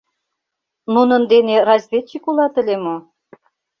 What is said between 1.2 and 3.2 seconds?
дене разведчик улат ыле мо?